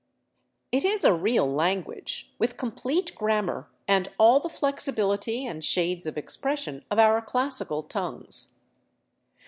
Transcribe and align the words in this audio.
It 0.71 0.83
is 0.83 1.03
a 1.03 1.13
real 1.13 1.45
language, 1.47 2.33
with 2.39 2.57
complete 2.57 3.13
grammar 3.13 3.69
and 3.87 4.09
all 4.17 4.39
the 4.39 4.49
flexibility 4.49 5.45
and 5.45 5.63
shades 5.63 6.07
of 6.07 6.17
expression 6.17 6.83
of 6.89 6.97
our 6.97 7.21
classical 7.21 7.83
tongues. 7.83 8.55